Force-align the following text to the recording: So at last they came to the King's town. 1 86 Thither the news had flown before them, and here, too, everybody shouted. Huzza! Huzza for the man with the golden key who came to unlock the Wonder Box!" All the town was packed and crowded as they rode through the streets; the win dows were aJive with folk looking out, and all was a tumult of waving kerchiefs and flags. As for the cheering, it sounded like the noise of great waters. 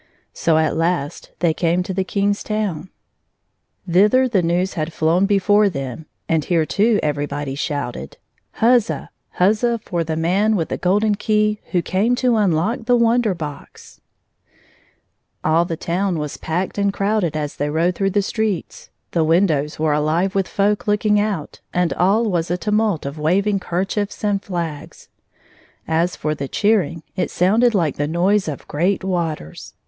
So 0.33 0.57
at 0.57 0.75
last 0.75 1.29
they 1.41 1.53
came 1.53 1.83
to 1.83 1.93
the 1.93 2.03
King's 2.03 2.41
town. 2.41 2.89
1 3.85 3.93
86 3.93 3.93
Thither 3.93 4.27
the 4.29 4.41
news 4.41 4.73
had 4.73 4.91
flown 4.91 5.27
before 5.27 5.69
them, 5.69 6.07
and 6.27 6.43
here, 6.43 6.65
too, 6.65 6.99
everybody 7.03 7.53
shouted. 7.53 8.17
Huzza! 8.53 9.09
Huzza 9.39 9.77
for 9.85 10.03
the 10.03 10.15
man 10.15 10.55
with 10.55 10.69
the 10.69 10.77
golden 10.77 11.13
key 11.13 11.59
who 11.69 11.83
came 11.83 12.15
to 12.15 12.35
unlock 12.37 12.85
the 12.85 12.95
Wonder 12.95 13.35
Box!" 13.35 14.01
All 15.43 15.65
the 15.65 15.77
town 15.77 16.17
was 16.17 16.35
packed 16.35 16.79
and 16.79 16.91
crowded 16.91 17.37
as 17.37 17.57
they 17.57 17.69
rode 17.69 17.93
through 17.93 18.09
the 18.09 18.23
streets; 18.23 18.89
the 19.11 19.23
win 19.23 19.45
dows 19.45 19.77
were 19.77 19.93
aJive 19.93 20.33
with 20.33 20.47
folk 20.47 20.87
looking 20.87 21.19
out, 21.19 21.59
and 21.75 21.93
all 21.93 22.23
was 22.23 22.49
a 22.49 22.57
tumult 22.57 23.05
of 23.05 23.19
waving 23.19 23.59
kerchiefs 23.59 24.23
and 24.23 24.41
flags. 24.41 25.09
As 25.87 26.15
for 26.15 26.33
the 26.33 26.47
cheering, 26.47 27.03
it 27.15 27.29
sounded 27.29 27.75
like 27.75 27.97
the 27.97 28.07
noise 28.07 28.47
of 28.47 28.67
great 28.67 29.03
waters. 29.03 29.75